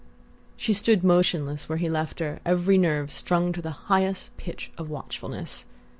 She 0.57 0.73
stood 0.73 1.03
motionless 1.03 1.69
where 1.69 1.77
he 1.77 1.87
left 1.87 2.17
her, 2.21 2.39
every 2.43 2.75
nerve 2.79 3.11
strung 3.11 3.53
to 3.53 3.61
the 3.61 3.69
highest 3.85 4.35
pitch 4.35 4.71
of 4.75 4.89
watchfulness. 4.89 5.65